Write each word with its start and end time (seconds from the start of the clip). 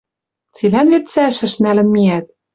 Цилӓн 0.55 0.87
вет 0.93 1.05
цӓшӹш 1.13 1.53
нӓлӹн 1.63 1.87
миӓт. 1.93 2.25